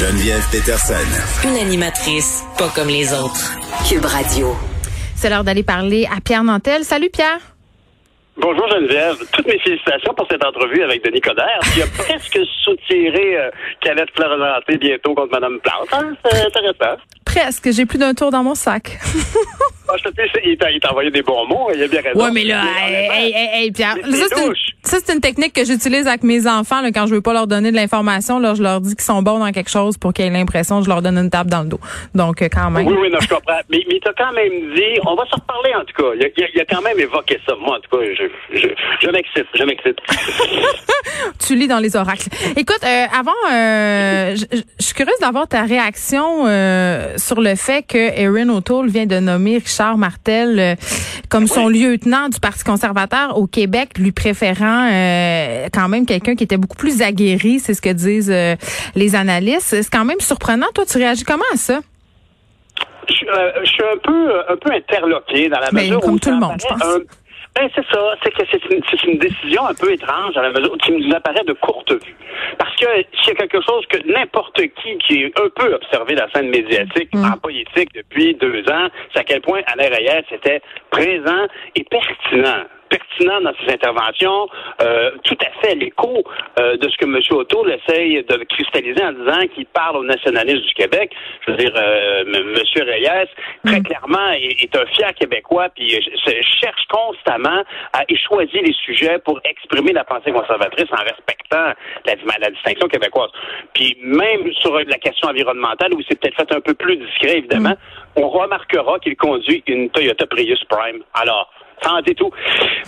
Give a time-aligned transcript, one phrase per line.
[0.00, 0.94] Geneviève Peterson.
[1.46, 3.52] Une animatrice pas comme les autres.
[3.86, 4.56] Cube Radio.
[5.14, 6.84] C'est l'heure d'aller parler à Pierre Nantel.
[6.84, 7.38] Salut Pierre.
[8.38, 9.16] Bonjour Geneviève.
[9.30, 13.50] Toutes mes félicitations pour cette entrevue avec Denis Coderre, qui a presque soutiré euh,
[13.82, 15.88] Calette Florentée bientôt contre Mme Plante.
[15.92, 16.16] Hein?
[16.24, 16.96] C'est intéressant.
[17.26, 17.70] Presque.
[17.70, 18.98] J'ai plus d'un tour dans mon sac.
[20.44, 22.24] Il t'a il t'a envoyé des bons mots, il a bien raison.
[22.24, 23.94] ouais, mais là, hey, hey, hey, Pierre.
[23.94, 24.70] Ça, c'est une, douche.
[24.82, 27.46] ça, c'est une technique que j'utilise avec mes enfants là, quand je veux pas leur
[27.46, 28.38] donner de l'information.
[28.38, 30.84] Là, je leur dis qu'ils sont bons dans quelque chose pour qu'ils aient l'impression que
[30.84, 31.80] je leur donne une tape dans le dos.
[32.14, 32.86] Donc, euh, quand même.
[32.86, 33.60] Oui, oui, non, je comprends.
[33.70, 36.10] Mais, mais t'as quand même dit, on va se reparler en tout cas.
[36.16, 37.54] Il a, il quand même évoqué ça.
[37.60, 38.68] Moi, en tout cas, je, je,
[39.00, 39.98] je m'excite, je m'excite.
[41.38, 42.28] Tu lis dans les oracles.
[42.56, 47.98] Écoute, euh, avant, euh, je suis curieuse d'avoir ta réaction euh, sur le fait que
[47.98, 50.74] Erin O'Toole vient de nommer Richard Martel euh,
[51.28, 56.44] comme son lieutenant du Parti conservateur au Québec, lui préférant euh, quand même quelqu'un qui
[56.44, 58.56] était beaucoup plus aguerri, c'est ce que disent euh,
[58.94, 59.66] les analystes.
[59.82, 60.66] C'est quand même surprenant.
[60.74, 61.80] Toi, tu réagis comment à ça?
[63.08, 63.26] je, suis,
[63.64, 66.36] je suis un peu, un peu interloqué dans la Ben, mesure comme où tout le
[66.38, 66.82] monde, je pense.
[66.82, 66.98] un-
[67.54, 70.50] ben, c'est ça, c'est que c'est une, c'est une décision un peu étrange dans la
[70.50, 72.16] mesure qui nous apparaît de courte vue.
[72.58, 76.48] Parce que a quelque chose que n'importe qui qui est un peu observé la scène
[76.48, 77.24] médiatique Mm.
[77.24, 82.64] en politique depuis deux ans, c'est à quel point Alain Reyes était présent et pertinent
[82.90, 84.48] pertinent dans ses interventions,
[84.82, 86.24] euh, tout à fait l'écho
[86.58, 87.18] euh, de ce que M.
[87.30, 91.12] O'Toole essaye de cristalliser en disant qu'il parle aux nationalistes du Québec.
[91.46, 92.54] Je veux dire, euh, M.
[92.76, 93.28] Reyes,
[93.64, 96.30] très clairement, est, est un fier Québécois, puis se
[96.60, 97.62] cherche constamment
[97.92, 101.72] à et choisir les sujets pour exprimer la pensée conservatrice en respectant
[102.06, 103.30] la, la distinction québécoise.
[103.74, 107.76] Puis même sur la question environnementale, où c'est peut-être fait un peu plus discret, évidemment,
[108.16, 111.02] on remarquera qu'il conduit une Toyota Prius Prime.
[111.14, 111.50] Alors,
[112.16, 112.30] tout.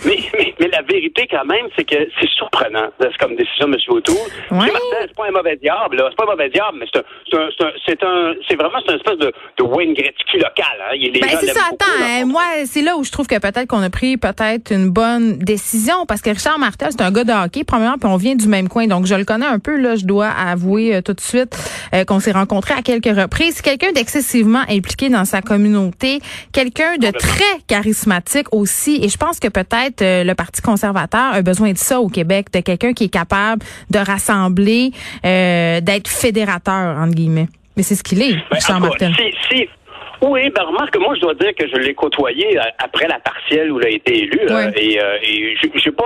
[0.05, 3.73] Mais, mais, mais la vérité, quand même, c'est que c'est surprenant, c'est comme décision de
[3.73, 3.79] M.
[3.89, 4.15] O'Toole.
[4.51, 4.71] Martin,
[5.01, 6.07] c'est pas un mauvais diable, là.
[6.09, 7.49] C'est pas un mauvais diable, mais c'est un,
[7.85, 10.95] c'est un, c'est vraiment, c'est une espèce de, de Wayne Gretzky local, hein.
[10.95, 13.37] Il, les Ben c'est ça, beaucoup, attends, hein, moi, c'est là où je trouve que
[13.37, 17.23] peut-être qu'on a pris peut-être une bonne décision parce que Richard Martel, c'est un gars
[17.23, 19.77] de hockey, premièrement, puis on vient du même coin, donc je le connais un peu,
[19.77, 21.55] là, je dois avouer euh, tout de suite
[21.93, 23.61] euh, qu'on s'est rencontrés à quelques reprises.
[23.61, 26.19] Quelqu'un d'excessivement impliqué dans sa communauté,
[26.51, 31.41] quelqu'un de très charismatique aussi, et je pense que peut-être euh, le Parti conservateur a
[31.41, 34.91] besoin de ça au Québec, de quelqu'un qui est capable de rassembler,
[35.25, 37.47] euh, d'être fédérateur, entre guillemets.
[37.77, 39.67] Mais c'est ce qu'il est, Ben, si, si-
[40.21, 43.71] oui, ben remarque, moi je dois dire que je l'ai côtoyé euh, après la partielle
[43.71, 44.39] où il a été élu.
[44.49, 46.03] euh, et euh, et je je sais pas.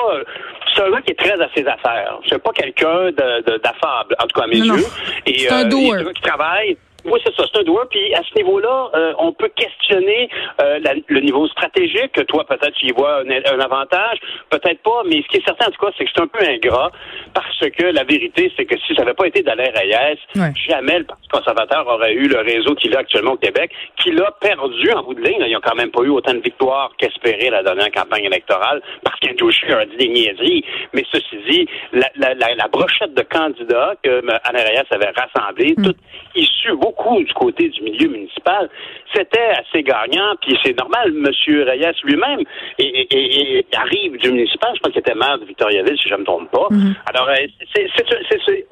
[0.76, 2.18] C'est un gars qui est très à ses affaires.
[2.30, 4.76] C'est pas quelqu'un d'affable, en tout cas à mes Non, non.
[4.78, 4.86] yeux.
[5.28, 5.92] Et, C'est un euh, doer.
[6.00, 6.78] un gars qui travaille.
[7.08, 7.88] Oui, c'est ça, c'est un doigt.
[7.90, 10.30] Puis à ce niveau-là, euh, on peut questionner
[10.62, 12.12] euh, la- le niveau stratégique.
[12.14, 14.20] que Toi, peut-être, tu y vois un, un avantage,
[14.50, 15.02] peut-être pas.
[15.06, 16.92] Mais ce qui est certain, en tout cas, c'est que c'est un peu ingrat
[17.34, 20.52] parce que la vérité, c'est que si ça n'avait pas été d'Alain Reyes, Ouais.
[20.68, 24.32] jamais le Parti conservateur aurait eu le réseau qu'il a actuellement au Québec, qu'il a
[24.42, 25.44] perdu en bout de ligne.
[25.48, 29.20] Ils n'ont quand même pas eu autant de victoires qu'espéré la dernière campagne électorale parce
[29.20, 30.64] qu'un douche a dit des niaiseries.
[30.94, 34.18] Mais ceci dit, la, la, la, la brochette de candidats que.
[34.44, 35.98] Alain Reyes avait rassemblée, toutes
[36.36, 38.70] issues beaucoup du côté du milieu municipal,
[39.14, 40.36] c'était assez gagnant.
[40.42, 41.26] Puis c'est normal, M.
[41.68, 42.42] Reyes lui-même
[42.80, 44.72] et, et- et- arrive du municipal.
[44.76, 46.68] Je pense qu'il était maire de Victoriaville, si je ne me trompe pas.
[47.14, 47.36] Alors, euh,
[47.76, 47.88] c'est-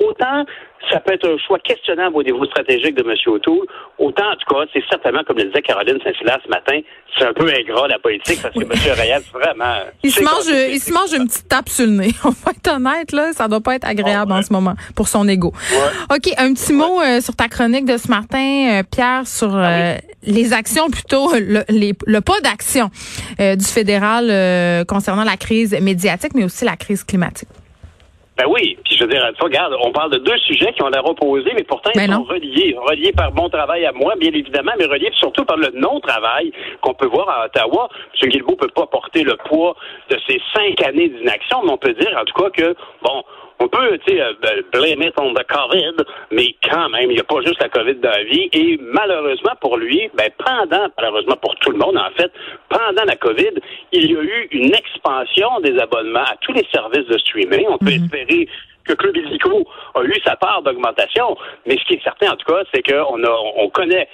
[0.03, 0.45] autant
[0.91, 3.15] ça peut être un choix questionnable au niveau stratégique de M.
[3.27, 3.65] O'Toole,
[3.99, 6.79] autant, en tout cas, c'est certainement, comme le disait Caroline Saint-Hilaire ce matin,
[7.17, 8.69] c'est un peu ingrat, la politique, parce que M.
[8.71, 9.75] Reyes, vraiment...
[10.03, 12.11] Il se mange, il se mange une petite tape sur le nez.
[12.23, 13.31] On va être honnête, là.
[13.33, 14.37] Ça doit pas être agréable ouais.
[14.39, 15.53] en ce moment pour son ego.
[15.71, 16.15] Ouais.
[16.17, 19.69] OK, un petit mot euh, sur ta chronique de ce matin, euh, Pierre, sur Ah
[19.69, 22.89] euh, les actions plutôt, le, les- le pas d'action
[23.39, 27.49] euh, du fédéral euh, concernant la crise médiatique, mais aussi la crise climatique.
[28.37, 31.05] Ben oui, puis je veux dire, regarde, on parle de deux sujets qui ont l'air
[31.05, 32.17] opposés, mais pourtant Ben ils non.
[32.17, 32.75] sont reliés.
[32.77, 36.51] Reliés par mon travail à moi, bien évidemment, mais reliés surtout par le non-travail
[36.81, 37.89] qu'on peut voir à Ottawa.
[38.21, 38.29] M.
[38.29, 39.75] Guilbeault peut pas porter le poids
[40.09, 43.23] de ces cinq années d'inaction, mais on peut dire en tout cas que, bon,
[43.59, 47.41] on peut, tu sais, it on the COVID, mais quand même, il n'y a pas
[47.41, 48.49] juste la COVID dans la vie.
[48.53, 52.31] Et malheureusement pour lui, ben, pendant, malheureusement pour tout le monde, en fait,
[52.69, 53.53] pendant la COVID,
[53.91, 57.65] il y a eu une expansion des abonnements à tous les services de streaming.
[57.69, 58.47] On peut espérer
[58.85, 59.65] que Club Illico
[59.95, 61.37] a eu sa part d'augmentation.
[61.65, 64.07] Mais ce qui est certain, en tout cas, c'est qu'on a, on connaît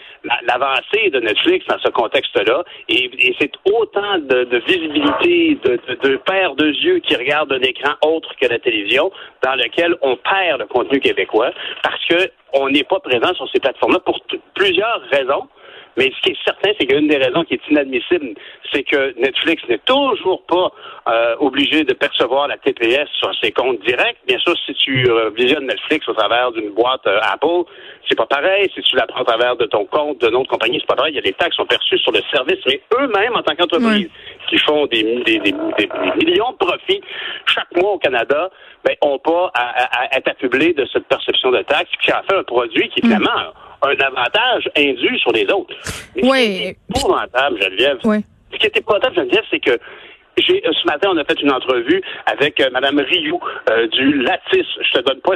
[0.44, 2.64] l'avancée de Netflix dans ce contexte-là.
[2.90, 7.94] Et, c'est autant de, visibilité, de, de, de paires de yeux qui regardent un écran
[8.04, 9.12] autre que la télévision,
[9.44, 11.52] dans lequel on perd le contenu québécois
[11.84, 14.20] parce que on n'est pas présent sur ces plateformes-là pour
[14.56, 15.48] plusieurs raisons.
[15.98, 18.34] Mais ce qui est certain, c'est qu'une des raisons qui est inadmissible,
[18.72, 20.72] c'est que Netflix n'est toujours pas
[21.08, 24.18] euh, obligé de percevoir la TPS sur ses comptes directs.
[24.28, 27.70] Bien sûr, si tu euh, visionnes Netflix au travers d'une boîte euh, Apple,
[28.08, 28.70] c'est pas pareil.
[28.74, 31.14] Si tu la prends au travers de ton compte de notre compagnie, c'est pas pareil.
[31.14, 33.56] Il y a des taxes qui sont perçues sur le service, mais eux-mêmes, en tant
[33.56, 34.10] qu'entreprise,
[34.48, 35.56] qui font des, des, des,
[36.26, 37.02] millions de profits
[37.46, 38.50] chaque mois au Canada,
[38.86, 42.38] ben, ont pas à, à, être affublés de cette perception de taxes, qui a fait
[42.38, 43.28] un produit qui, est mm
[43.84, 45.74] un avantage indu sur les autres.
[46.16, 46.30] Mais oui.
[46.30, 48.18] Ce qui est épouvantable, Geneviève, oui.
[48.52, 49.78] ce qui est épouvantable, Geneviève, c'est que
[50.38, 53.40] j'ai, euh, ce matin, on a fait une entrevue avec euh, Mme Rioux
[53.70, 54.66] euh, du LATIS.
[54.82, 55.34] Je te donne pas,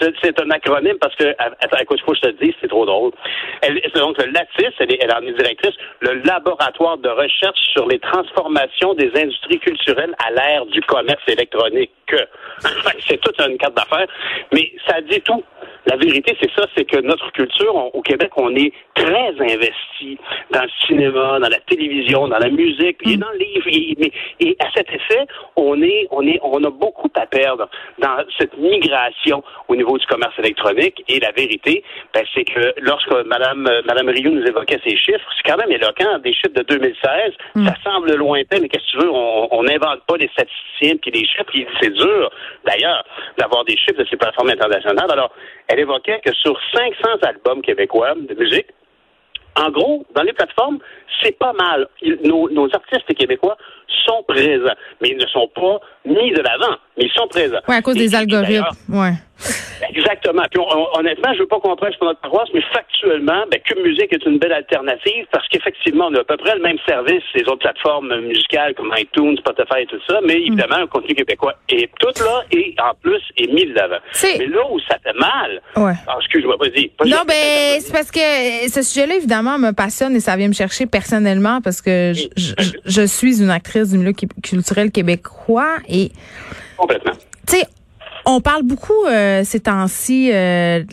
[0.22, 1.50] c'est un acronyme parce que, à,
[1.84, 3.12] quoi il faut que je te dise, c'est trop drôle.
[3.62, 7.58] Elle, c'est donc le LATIS, elle, est, elle en est directrice, le laboratoire de recherche
[7.72, 11.92] sur les transformations des industries culturelles à l'ère du commerce électronique.
[13.06, 14.08] c'est toute une carte d'affaires,
[14.52, 15.44] mais ça dit tout.
[15.88, 20.18] La vérité, c'est ça, c'est que notre culture, au Québec, on est très investi
[20.50, 24.10] dans le cinéma, dans la télévision, dans la musique, et dans le livre.
[24.38, 25.24] Et, à cet effet,
[25.56, 30.04] on est, on est, on a beaucoup à perdre dans cette migration au niveau du
[30.06, 31.02] commerce électronique.
[31.08, 31.82] Et la vérité,
[32.12, 36.18] ben, c'est que lorsque Madame, Madame Rio nous évoquait ces chiffres, c'est quand même éloquent,
[36.18, 37.32] des chiffres de 2016.
[37.54, 37.66] Mm.
[37.66, 41.24] Ça semble lointain, mais qu'est-ce que tu veux, on n'invente pas des statistiques et des
[41.24, 41.46] chiffres.
[41.80, 42.30] C'est dur,
[42.66, 43.04] d'ailleurs,
[43.38, 45.10] d'avoir des chiffres de ces plateformes internationales.
[45.10, 45.32] Alors,
[45.68, 48.66] elle évoquait que sur 500 albums québécois de musique,
[49.56, 50.78] en gros, dans les plateformes,
[51.20, 51.88] c'est pas mal.
[52.24, 53.56] nos, nos, artistes québécois
[54.06, 57.60] sont présents, mais ils ne sont pas mis de l'avant, mais ils sont présents.
[57.68, 58.66] Oui, à cause des algorithmes.
[58.88, 59.12] Ouais.
[59.94, 60.42] Exactement.
[60.50, 60.60] Puis
[60.94, 64.24] honnêtement, je veux pas qu'on prêche pour notre paroisse, mais factuellement, ben, Cube Musique est
[64.26, 67.58] une belle alternative parce qu'effectivement, on a à peu près le même service, les autres
[67.58, 72.22] plateformes musicales comme iTunes, Spotify et tout ça, mais évidemment, le contenu québécois est tout
[72.22, 73.98] là et en plus est mis de l'avant.
[74.38, 75.94] Mais là où ça fait mal, ouais.
[76.06, 76.90] Ah, excuse-moi, vas-y.
[77.06, 80.86] non, ben, c'est parce que ce sujet-là, évidemment, me passionne et ça vient me chercher
[80.86, 82.52] personnellement parce que je,
[82.84, 84.12] je suis une actrice du milieu
[84.42, 86.10] culturel québécois et
[86.78, 87.12] complètement.
[87.46, 87.66] Tu sais,
[88.24, 90.84] on parle beaucoup euh, ces temps-ci euh,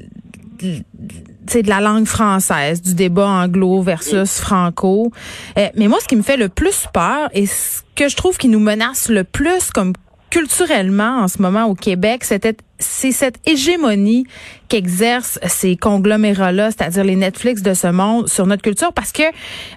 [0.61, 5.11] de la langue française, du débat anglo versus franco.
[5.57, 8.37] Euh, mais moi, ce qui me fait le plus peur et ce que je trouve
[8.37, 9.93] qui nous menace le plus comme
[10.35, 14.25] culturellement en ce moment au Québec, c'était c'est cette hégémonie
[14.67, 19.23] qu'exercent ces conglomérats-là, c'est-à-dire les Netflix de ce monde sur notre culture, parce que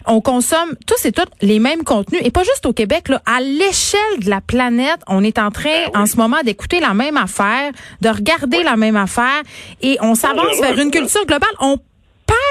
[0.04, 3.40] on consomme tous et toutes les mêmes contenus, et pas juste au Québec, là, à
[3.40, 7.70] l'échelle de la planète, on est en train en ce moment d'écouter la même affaire,
[8.00, 9.42] de regarder la même affaire,
[9.80, 11.54] et on s'avance vers une culture globale.
[11.60, 11.78] On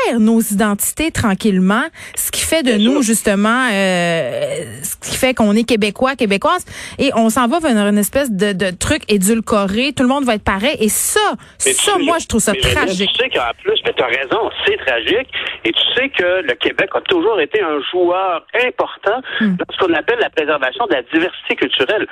[0.07, 1.83] perd nos identités tranquillement,
[2.15, 6.65] ce qui fait de nous justement, euh, ce qui fait qu'on est québécois, québécoises,
[6.99, 9.93] et on s'en va vers une espèce de, de, truc édulcoré.
[9.95, 11.19] Tout le monde va être pareil, et ça,
[11.57, 13.11] ça, moi, je trouve ça tragique.
[13.13, 15.29] Tu sais qu'en plus, mais as raison, c'est tragique,
[15.65, 19.55] et tu sais que le Québec a toujours été un joueur important hmm.
[19.55, 22.07] dans ce qu'on appelle la préservation de la diversité culturelle.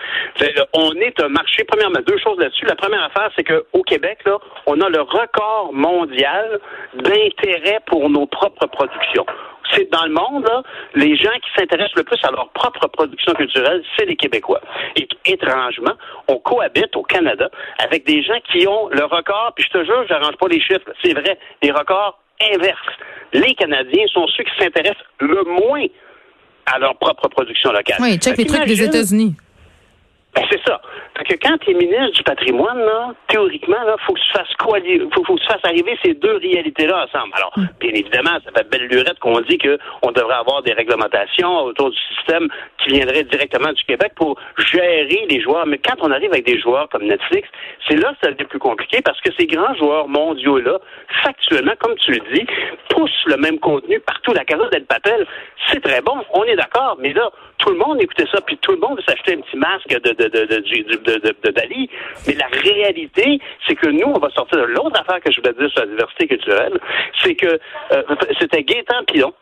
[0.73, 1.63] On est un marché.
[1.63, 2.65] Premièrement, deux choses là-dessus.
[2.65, 6.59] La première affaire, c'est qu'au Québec, là, on a le record mondial
[6.95, 9.25] d'intérêt pour nos propres productions.
[9.71, 10.47] C'est dans le monde,
[10.93, 14.61] les gens qui s'intéressent le plus à leur propre production culturelle, c'est les Québécois.
[14.95, 15.93] Et étrangement,
[16.27, 17.49] on cohabite au Canada
[17.79, 20.91] avec des gens qui ont le record, puis je te jure, j'arrange pas les chiffres,
[21.03, 22.19] c'est vrai, des records
[22.53, 22.79] inverses.
[23.33, 25.85] Les Canadiens sont ceux qui s'intéressent le moins
[26.65, 27.97] à leur propre production locale.
[28.01, 29.35] Oui, check les trucs des États-Unis.
[30.45, 30.81] Ben, c'est ça.
[31.17, 34.53] Fait que quand tu es ministre du patrimoine, là, théoriquement, là, faut que tu fasses
[34.59, 34.79] quoi,
[35.13, 37.33] faut, faut que tu fasses arriver ces deux réalités-là ensemble.
[37.35, 37.67] Alors, mm.
[37.79, 41.97] bien évidemment, ça fait belle lurette qu'on dit qu'on devrait avoir des réglementations autour du
[42.15, 42.47] système
[42.79, 45.65] qui viendraient directement du Québec pour gérer les joueurs.
[45.65, 47.47] Mais quand on arrive avec des joueurs comme Netflix,
[47.87, 50.79] c'est là que ça devient plus compliqué parce que ces grands joueurs mondiaux-là,
[51.23, 52.45] factuellement, comme tu le dis,
[52.89, 54.33] poussent le même contenu partout.
[54.33, 55.25] La carotte d'El Papel,
[55.71, 58.71] c'est très bon, on est d'accord, mais là, tout le monde écoutait ça, puis tout
[58.71, 61.89] le monde veut s'acheter un petit masque de, de, de, de, de, Dali.
[62.27, 65.53] Mais la réalité, c'est que nous, on va sortir de l'autre affaire que je voulais
[65.53, 66.79] dire sur la diversité culturelle,
[67.21, 67.59] c'est que
[67.91, 68.03] euh,
[68.39, 69.33] c'était Gaétan Pilon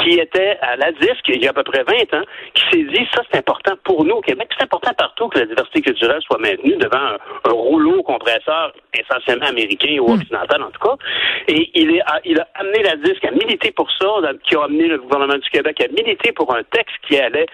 [0.00, 2.84] qui était à la disque il y a à peu près 20 ans, qui s'est
[2.84, 6.20] dit ça c'est important pour nous au Québec, c'est important partout que la diversité culturelle
[6.22, 10.20] soit maintenue devant un, rouleau compresseur essentiellement américain ou hmm.
[10.20, 10.96] occidental en tout cas.
[11.48, 14.06] Et il, est, il a amené la disque à militer pour ça,
[14.44, 17.46] qui a amené le gouvernement du Québec à militer pour un texte qui allait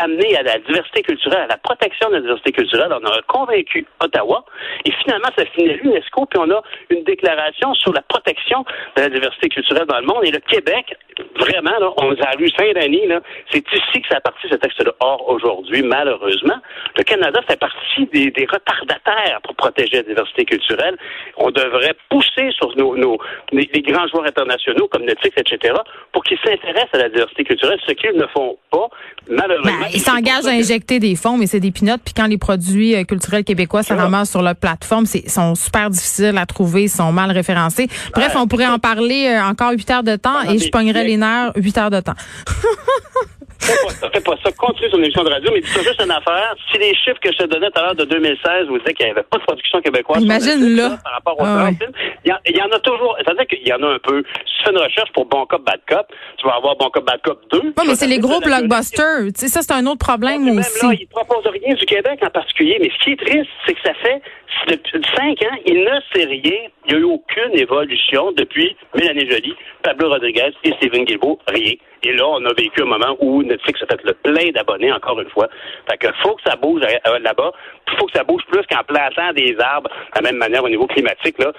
[0.00, 2.92] amener à la diversité culturelle, à la protection de la diversité culturelle.
[2.92, 4.44] On a convaincu Ottawa.
[4.84, 8.64] Et finalement, ça finit à l'UNESCO, puis on a une déclaration sur la protection
[8.96, 10.24] de la diversité culturelle dans le monde.
[10.24, 10.96] Et le Québec,
[11.38, 13.08] vraiment, là, on a lu Saint-Denis,
[13.50, 14.92] c'est ici que ça a parti ce texte-là.
[15.00, 16.58] Or, aujourd'hui, malheureusement,
[16.96, 20.96] le Canada fait partie des, retardataires pour protéger la diversité culturelle.
[21.36, 23.18] On devrait pousser sur nos,
[23.52, 25.74] les grands joueurs internationaux comme Netflix, etc.,
[26.12, 28.88] pour qu'ils s'intéressent à la diversité culturelle, ce qu'ils ne font pas,
[29.28, 29.86] malheureusement.
[29.92, 32.00] Ils s'engagent à injecter des fonds, mais c'est des pinottes.
[32.04, 35.90] Puis quand les produits euh, culturels québécois se ramassent sur leur plateforme, c'est sont super
[35.90, 37.88] difficiles à trouver, sont mal référencés.
[38.14, 41.16] Bref, on pourrait en parler euh, encore huit heures de temps et je pognerais les
[41.16, 42.14] nerfs huit heures de temps.
[43.60, 44.50] Fais pas ça, fais pas ça.
[44.52, 46.54] Continue ton émission de radio, mais dis-toi juste une affaire.
[46.72, 49.06] Si les chiffres que je te donnais tout à l'heure de 2016 vous disaient qu'il
[49.06, 50.98] n'y avait pas de production québécoise Imagine là.
[51.04, 51.76] par rapport aux Ah ouais.
[52.24, 53.16] il y, en- il y en a toujours.
[53.22, 54.22] C'est-à-dire qu'il y en a un peu.
[54.46, 56.06] Si tu fais une recherche pour Bon Cop, Bad Cop,
[56.38, 57.60] tu vas avoir Bon Cop, Bad Cop 2.
[57.78, 59.26] Oui, mais c'est les gros blockbusters.
[59.26, 60.84] Tu sais, ça, c'est un autre problème Même aussi.
[60.86, 62.78] là, ils ne proposent rien du Québec en particulier.
[62.80, 64.20] Mais ce qui est triste, c'est que ça fait
[64.68, 66.58] depuis cinq ans, il ne sait rien.
[66.86, 71.38] Il n'y a eu aucune évolution depuis Mélanie Joly, Pablo Rodriguez et Steven Guilbeault.
[71.48, 71.74] Rien.
[72.02, 75.20] Et là, on a vécu un moment où Netflix a fait le plein d'abonnés, encore
[75.20, 75.48] une fois.
[75.90, 77.52] Fait que faut que ça bouge euh, là-bas.
[77.92, 80.68] Il faut que ça bouge plus qu'en plantant des arbres de la même manière au
[80.68, 81.38] niveau climatique.
[81.38, 81.52] Là,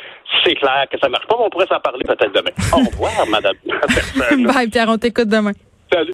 [0.43, 2.51] c'est clair que ça marche pas, on pourrait s'en parler peut-être demain.
[2.73, 3.55] Au revoir, madame.
[4.53, 5.51] Bye, Pierre, on t'écoute demain.
[5.91, 6.09] Salut.